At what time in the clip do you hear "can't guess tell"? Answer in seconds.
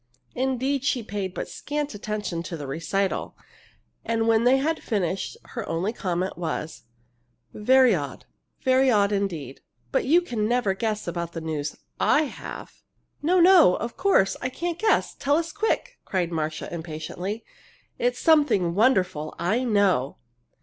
14.49-15.35